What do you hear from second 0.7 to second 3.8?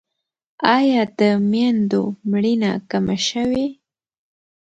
آیا د میندو مړینه کمه شوې؟